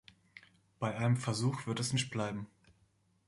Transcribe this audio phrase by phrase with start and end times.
[0.79, 2.47] Bei einem Versuch wird es nicht bleiben.